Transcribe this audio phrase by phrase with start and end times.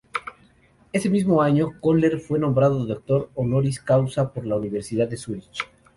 [0.93, 5.59] Ese mismo año, Koller fue nombrado "Doctor honoris causa" por la Universidad de Zúrich.